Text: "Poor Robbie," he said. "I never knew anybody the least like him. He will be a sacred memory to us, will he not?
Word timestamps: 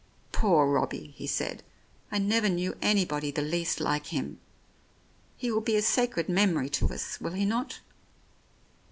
"Poor 0.31 0.65
Robbie," 0.65 1.13
he 1.15 1.27
said. 1.27 1.61
"I 2.11 2.17
never 2.17 2.49
knew 2.49 2.75
anybody 2.81 3.29
the 3.29 3.43
least 3.43 3.79
like 3.79 4.07
him. 4.07 4.39
He 5.37 5.51
will 5.51 5.61
be 5.61 5.75
a 5.75 5.83
sacred 5.83 6.27
memory 6.27 6.69
to 6.69 6.89
us, 6.91 7.21
will 7.21 7.33
he 7.33 7.45
not? 7.45 7.81